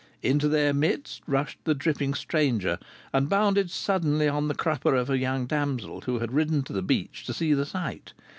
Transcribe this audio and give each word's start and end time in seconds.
Into 0.23 0.47
their 0.47 0.73
midst 0.73 1.21
rushed 1.27 1.59
the 1.63 1.75
dripping 1.75 2.15
stranger, 2.15 2.79
and 3.13 3.29
bounded 3.29 3.69
suddenly 3.69 4.25
upon 4.25 4.47
the 4.47 4.55
crupper 4.55 4.95
of 4.95 5.11
a 5.11 5.19
young 5.19 5.45
damsel 5.45 6.01
who 6.07 6.17
had 6.17 6.31
ridden 6.33 6.63
to 6.63 6.73
the 6.73 6.81
beach 6.81 7.23
to 7.25 7.35
see 7.35 7.53
the 7.53 7.67
sight. 7.67 8.13